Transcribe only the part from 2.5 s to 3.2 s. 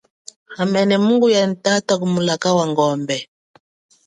wa ngombe.